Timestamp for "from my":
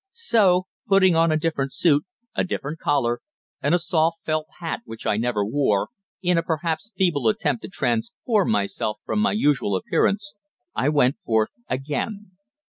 9.05-9.33